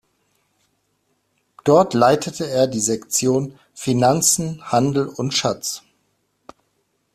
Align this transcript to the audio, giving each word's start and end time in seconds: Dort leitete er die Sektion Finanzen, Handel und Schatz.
Dort 1.63 1.93
leitete 1.93 2.49
er 2.49 2.65
die 2.65 2.79
Sektion 2.79 3.59
Finanzen, 3.75 4.59
Handel 4.71 5.05
und 5.07 5.31
Schatz. 5.35 5.83